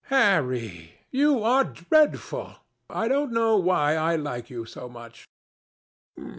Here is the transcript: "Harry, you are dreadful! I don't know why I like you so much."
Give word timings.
"Harry, 0.05 0.93
you 1.11 1.43
are 1.43 1.63
dreadful! 1.63 2.55
I 2.89 3.07
don't 3.07 3.31
know 3.31 3.55
why 3.57 3.93
I 3.95 4.15
like 4.15 4.49
you 4.49 4.65
so 4.65 4.89
much." 4.89 5.29